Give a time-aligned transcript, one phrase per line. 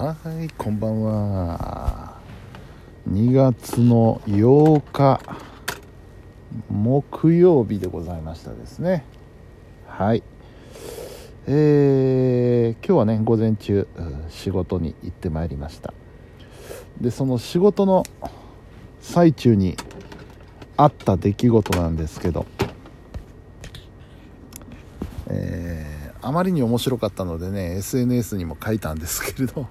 [0.00, 2.16] はいこんばんは。
[3.06, 5.20] 2月の8日
[6.70, 9.04] 木曜日でございましたですね。
[9.86, 10.22] はい。
[11.46, 13.86] えー、今日はね午前中
[14.30, 15.92] 仕事に行ってまいりました。
[16.98, 18.04] でその仕事の
[19.02, 19.76] 最中に
[20.78, 22.46] あった出来事なんですけど
[25.28, 29.68] えー、あまりに面白かったのでね SNS にも書いたんですけれど。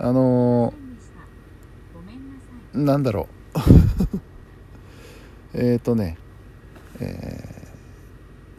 [0.00, 3.58] あのー、なんだろう。
[5.54, 6.16] えっとね、
[7.00, 7.72] え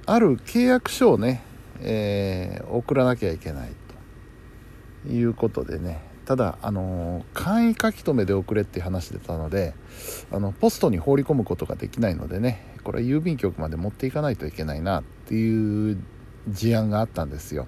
[0.06, 1.42] ー、ある契約書をね、
[1.80, 3.70] えー、送らなきゃいけない
[5.06, 9.74] ということでねただあの簡易書き留めで送れって話でたので
[10.32, 15.98] あのポストに放り込むことができないのでねこれは郵便局まで持っていかないといけないなっていう
[16.50, 17.68] 事案があったんですよ。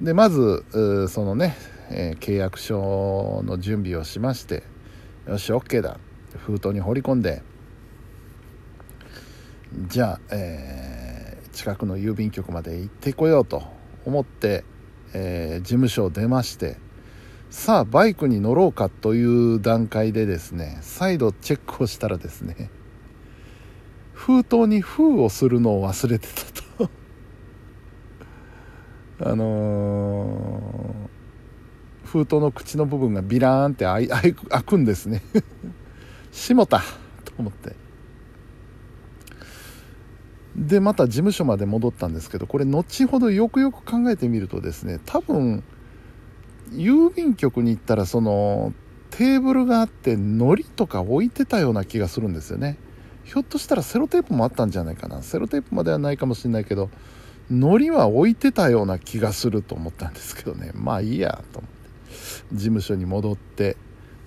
[0.00, 0.64] でまず
[1.08, 1.56] そのね、
[1.96, 4.64] えー、契約書の準備をしまして
[5.26, 5.98] よし OK だ。
[6.38, 7.42] 封筒に放り込んで
[9.86, 13.62] じゃあ、えー、近くの郵便局まで行ってこようと
[14.04, 14.64] 思って、
[15.12, 16.76] えー、事務所を出まして
[17.50, 22.70] さあバイクに乗ろうかという段階でですね再度チェックをしたらですね
[24.12, 26.90] 封筒に封をするのを忘れてたと。
[29.30, 30.93] あのー、
[32.14, 35.20] 封筒の口の部分がビラーンって開開くんですね。
[36.30, 36.80] しもた。
[37.24, 37.74] と思って。
[40.54, 45.64] でまた事務所まで戻ったんですけどこれ後ほどよくよく考えてみるとですね多分
[46.70, 48.72] 郵便局に行ったらその
[49.10, 52.78] テーブルがあって糊とか置いてたような気がするんですよね。
[53.24, 55.22] ひょっとしたらセロテープもあったんじゃないかな。
[55.22, 56.90] セロテープまではないかもしれないけど
[57.50, 60.70] 糊は置いてたような気がすると思ったんですけどね。
[60.74, 61.73] まあいいやと思って。
[62.52, 63.76] 事務所に戻って、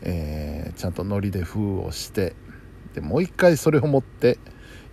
[0.01, 2.35] えー、ちゃんと糊で封をして
[2.93, 4.39] でもう一回それを持って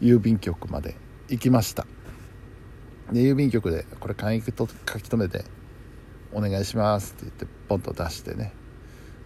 [0.00, 0.96] 郵便局まで
[1.28, 1.86] 行きました。
[3.12, 5.44] で郵便局でこれ簡易と書き留めて
[6.32, 8.52] お願いしますって言ってポンと出してね。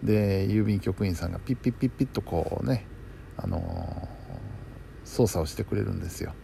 [0.03, 2.87] で郵便局員さんがピッピッピッピッとこうね
[3.37, 4.09] あの
[5.05, 6.35] 操作をしてくれるんですよ。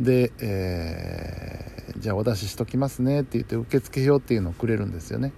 [0.00, 5.32] で、えー、じゃあお出ししときますねって言って受付表っていうのをくれるんですよね。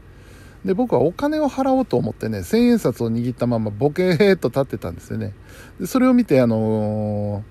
[0.65, 5.35] で僕はお金を払おうと思ってね千円札を握ったままボケーっと立ってたんですよね。
[5.79, 7.45] でそれを見てあの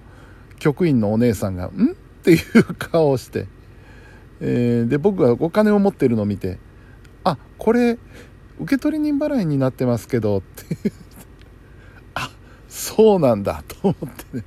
[0.56, 3.48] ー、局員のお姉さんが「ん?」っていう顔をして、
[4.42, 6.58] えー、で僕がお金を持ってるのを見て
[7.24, 8.00] 「あこれ
[8.60, 10.92] 受取人払いになってますけど」って
[12.16, 12.32] あ
[12.68, 13.96] そうなんだと思っ
[14.32, 14.44] てね。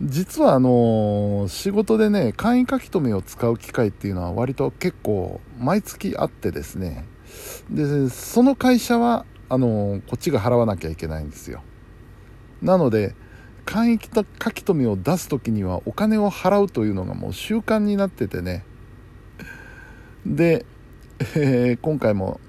[0.00, 7.04] 実はあの仕事でね簡易書き留めを使う機会っていうのは割と結構毎月あってですね。
[7.70, 11.62] でその会社はあのこっちが払わなきゃいけないんですよ。
[12.62, 13.14] なので
[13.64, 18.64] 簡易書き留めを出す時にはお金を払うというのがもう習慣になっててね。
[20.24, 20.64] で、
[21.34, 22.40] えー、今回も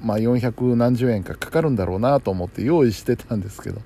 [0.00, 3.80] まあ、400何十円かかかるんだろうなと思って用意してたんですけど。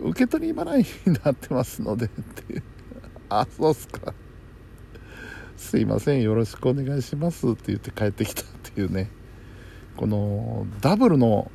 [0.00, 2.62] 受け取り払いになってますのでっていう。
[3.28, 4.14] あそうっすか。
[5.56, 6.22] すいません。
[6.22, 9.10] よろしくお願いしますって言って帰ってきたっていうね。
[9.96, 11.50] このダブルの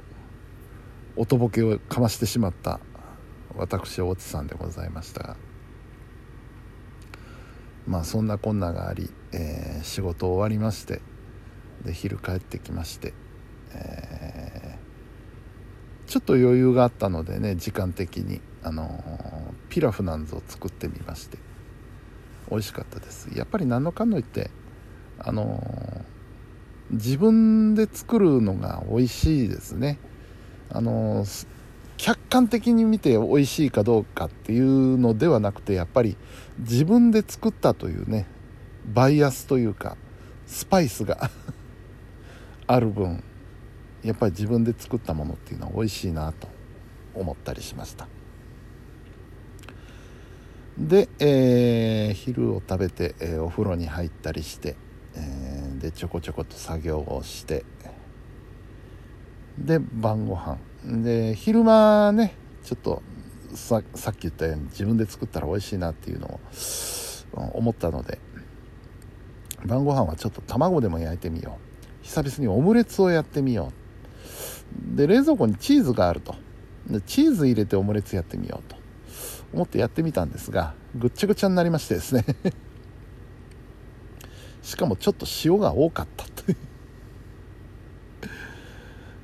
[1.15, 2.79] 音ボケをかましてしまった
[3.55, 5.21] 私大地さんでございました。
[5.23, 5.37] が
[7.87, 11.01] まあそんなこんながあり、えー、仕事終わりまして
[11.83, 13.13] で昼帰ってきまして
[13.73, 14.00] え、
[16.11, 19.01] ちょっと余裕があったのでね時間的に、あの、
[19.69, 21.37] ピラフなんぞを作ってみまして。
[22.49, 23.29] 美味しかったです。
[23.33, 24.51] やっぱり何のかんの言って
[25.19, 26.03] あの、
[26.89, 29.99] 自分で作るのが美味しいですね。
[30.69, 31.23] あの
[31.95, 36.17] 客観的に見て美味しいかどうかっていうのではなくてやっぱり
[36.59, 38.27] 自分で作ったというね
[38.85, 39.95] バイアスというか
[40.45, 41.29] スパイスが
[42.67, 43.23] ある分
[44.03, 46.47] やっぱり自分で作ったものっていうのは美味しいなと
[47.13, 48.07] 思ったりしました。
[50.77, 54.75] で、えー、昼を食べて、えー、お風呂に入ったりして、
[55.15, 57.65] えー、でちょこちょこと作業をして
[59.57, 60.57] で晩ご飯。
[60.83, 62.33] で昼間ね
[62.63, 63.03] ちょっと
[63.53, 66.39] ささっき言ったように自分で作ったら美味しいなっていうのを
[67.53, 68.17] 思ったので
[69.63, 71.71] 晩ご飯はちょっと卵でも焼いてみよう。
[72.03, 73.80] 久々にオムレツをやってみよう。
[74.95, 76.35] で冷蔵庫にチーズがあると。
[76.87, 78.81] でチーズ入れてオムレツやってみようと。
[79.53, 82.25] 思ってやってみたんですがぐっちゃぐちゃになりましてですね。
[84.61, 86.57] しかもちょっと塩が多かったという。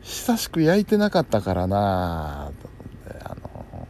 [0.01, 2.51] 久しく焼いてなかったからな
[3.21, 3.87] あの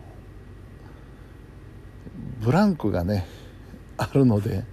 [2.41, 3.27] ブランクがね
[3.97, 4.63] あるので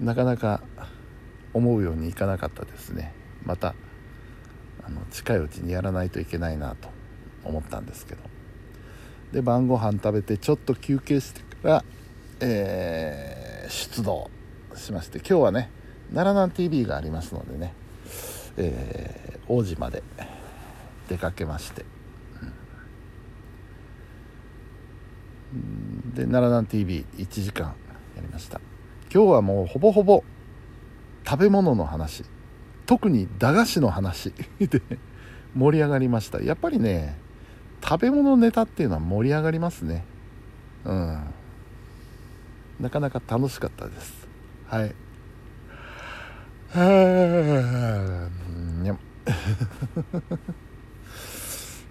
[0.00, 0.62] なかなか
[1.54, 3.14] 思うようにいかなかったですね。
[3.42, 3.74] また
[4.88, 6.88] あの近いうちにやらないといけないなと
[7.44, 8.22] 思ったんですけど。
[9.32, 11.84] で晩ご飯食べてちょっと休憩してから、
[12.40, 14.30] えー、出動
[14.74, 15.70] しまして今日はね
[16.14, 17.74] 奈良南 TV がありますのでね、
[18.56, 20.02] えー、王子まで
[21.08, 21.84] 出かけまして、
[25.52, 27.66] うん、で奈良南 TV1 時間
[28.16, 28.60] やりました。
[29.12, 30.24] 今日はもうほぼほぼ
[31.26, 32.24] 食べ物の話。
[32.88, 34.80] 特に駄菓子の話 で
[35.54, 36.40] 盛り上がりました。
[36.40, 37.18] やっぱりね
[37.84, 40.04] 食べ物ネタっていうのは盛り上がりますね。
[40.86, 41.20] うん。
[42.80, 44.26] なかなか楽しかったです。
[44.68, 44.94] はい。
[46.70, 48.30] は
[48.82, 48.96] にゃ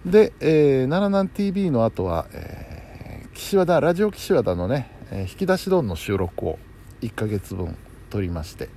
[0.03, 6.57] で、えー、奈良南 TV の後は、えー、岸和田ラジオ岸和田のね、えー、引き出し丼の収録を
[7.01, 7.77] 1ヶ月分
[8.09, 8.76] 撮りまして。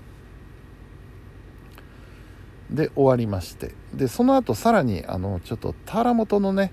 [2.71, 3.75] で終わりまして。
[3.95, 6.73] でその後さらにあのちょっと田原本のね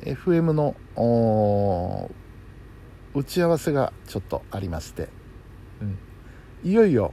[0.00, 0.74] FM の
[3.14, 5.08] 打ち合わせがちょっとありまして、
[5.80, 5.98] うん、
[6.64, 7.12] いよいよ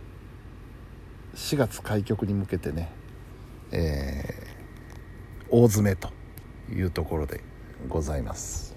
[1.35, 2.91] 4月開局に向けてね、
[3.71, 6.09] えー、大詰めと
[6.69, 7.41] いうところで
[7.87, 8.75] ございます、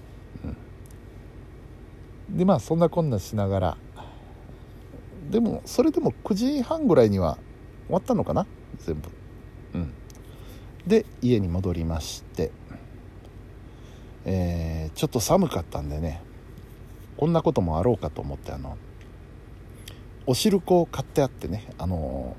[2.29, 3.77] うん、でまあそんなこんなしながら
[5.29, 7.37] でもそれでも9時半ぐらいには
[7.87, 8.47] 終わったのかな？
[8.79, 9.09] 全部。
[9.73, 9.93] うん。
[10.85, 12.51] で家に戻りまして
[14.29, 16.21] えー、ちょっと寒かったんでね
[17.15, 18.77] こんなこともあろうかと思ってあの
[20.25, 22.35] お汁粉を買ってあってねあの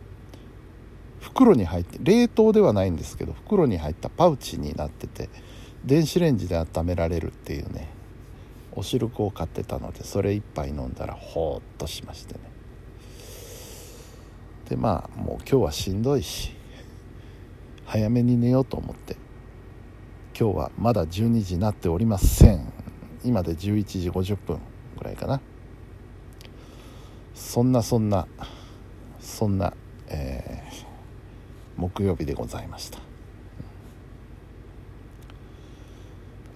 [1.20, 5.30] 袋に入って冷凍ではないんですけど袋に入ったパウチになってて
[5.82, 7.88] 電子レンジで温められるっていうね
[8.72, 12.40] お汁粉を買ってたのでそれ1杯飲んだらほーっとしましてね。
[14.68, 16.57] でまあもう今日はしんどいし
[17.88, 19.16] 早めに寝ようと思って。
[20.38, 22.70] 今日はまだ12時になっておりません。
[23.24, 24.60] 今で11時50分
[24.98, 25.40] ぐらいかな。
[27.34, 28.28] そんなそんな
[29.20, 29.72] そんな、
[30.08, 32.98] えー、木曜日でございました。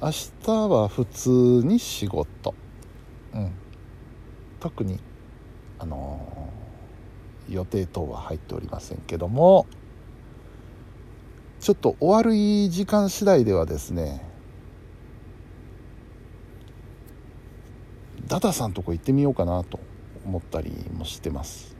[0.03, 2.55] 明日は普通に仕事。
[3.33, 3.53] うん。
[4.61, 5.01] 特に
[5.79, 9.67] あのー、予定等は入っておりませんけども。
[11.63, 14.21] ちょっと終わる時間次第ではですね
[18.27, 19.79] ダダさんとこ行ってみようかなと
[20.27, 21.77] 思ったりもしてます。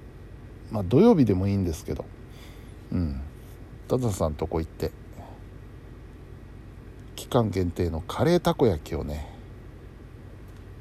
[0.71, 2.05] まあ土曜日でもいいんですけど。
[2.93, 3.21] うん。
[3.89, 4.93] ダダさんとこ行って
[7.17, 9.29] 期間限定のカレーたこ焼きをね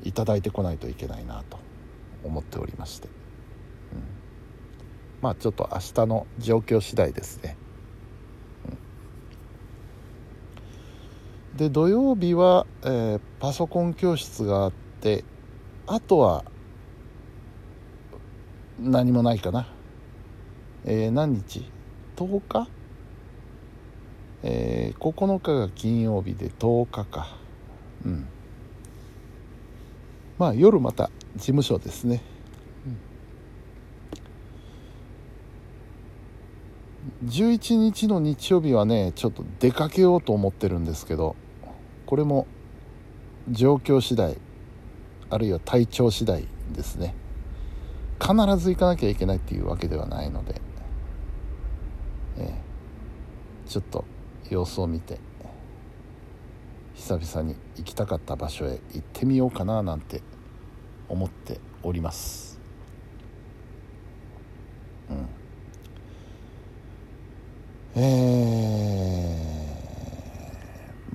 [0.03, 1.57] いただいてこないといけないなと
[2.23, 3.13] 思っておりまして、うん、
[5.21, 7.57] まあちょっと明日の状況次第ですね。
[11.61, 15.23] で土曜日は、えー、パソコン教室があって
[15.85, 16.43] あとは
[18.79, 19.67] 何もないかな。
[20.85, 21.69] えー、何日
[22.15, 22.67] ？10日？
[24.41, 27.37] えー、9日が金曜日で10日か。
[28.07, 28.27] うん。
[30.39, 32.23] まあ夜また事務所ですね、
[37.21, 41.35] うん、11日の日曜日はねちょっと出かけようと思ってるんですけど。
[42.11, 42.45] これも
[43.49, 44.37] 状況次第
[45.29, 47.15] あるいは体調次第ですね。
[48.19, 50.59] 必ず行かなきゃいけないっていうわけではないので、
[52.37, 54.03] えー、ちょっと
[54.49, 55.19] 様子を見て
[56.95, 60.21] 久々に行きたかった場所へ行ってみようかななんて
[61.07, 62.59] 思っております。
[65.09, 65.29] うん。
[67.95, 69.00] えー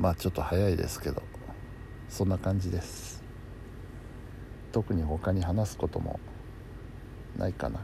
[0.07, 1.21] まあちょっと早いですけど
[2.09, 3.25] そんな感じです。
[4.71, 6.21] 特に他に話すことも
[7.37, 7.81] ないかな。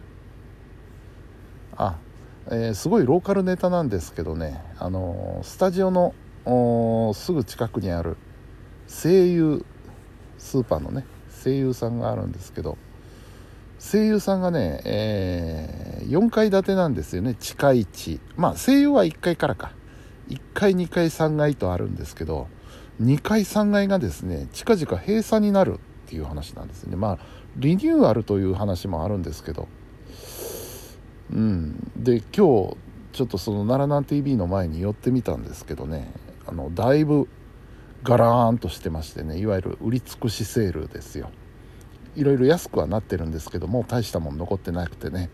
[1.77, 1.99] あ、
[2.47, 4.63] えー、すごいローカルネタなんですけどね。
[4.79, 6.15] あのー、スタジオの
[7.13, 8.17] すぐ近くにある
[8.87, 9.67] 声優
[10.39, 11.05] スーパーのね
[11.43, 12.79] 声優さんがあるんですけど
[13.81, 17.35] 声優さんがね、えー、4階建てなんですよね。
[17.35, 19.73] 地下1まあ声優は1階からか。
[20.33, 22.49] 1階2階3階とあるんですけど
[23.03, 26.97] 2階3階がですね近々閉鎖になるっていう話なんですね。
[26.97, 27.19] まあ
[27.57, 29.69] リニューアルという話もあるんですけど。
[31.33, 31.93] うん。
[31.97, 32.77] で今日ちょ
[33.25, 36.13] っとその奈良南 TV の前に寄ってみたんですけどね。
[36.47, 37.29] あのだいぶ
[38.03, 41.31] ガラーンとしてましてねいわゆる売り尽くしセールですよ。
[42.15, 45.31] いろいろ安くはなってるんですけども大したもん残ってなくてね。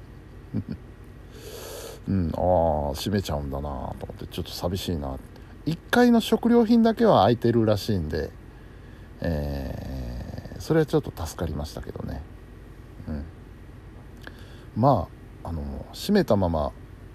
[2.09, 2.33] うん。
[2.35, 5.17] ああ閉めちゃうんだなと思ってちょっと寂しいな。
[5.67, 8.31] 1階の食料品だけは空いてるらしいんで
[9.21, 12.23] えー、それはちょっと助かりましたけどね。
[13.09, 13.25] うん。
[14.77, 15.09] ま
[15.43, 16.73] ああの閉めたまま